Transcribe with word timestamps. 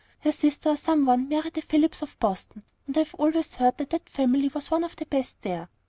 Her 0.21 0.31
sister, 0.31 0.69
or 0.69 0.77
some 0.77 1.05
one, 1.05 1.29
married 1.29 1.59
a 1.59 1.61
Phillips 1.61 2.01
of 2.01 2.17
Boston, 2.19 2.63
and 2.87 2.97
I've 2.97 3.13
always 3.19 3.53
heard 3.53 3.77
that 3.77 3.91
that 3.91 4.09
family 4.09 4.47
was 4.47 4.71
one 4.71 4.83
of 4.83 4.95
the 4.95 5.05
best 5.05 5.35
there. 5.43 5.69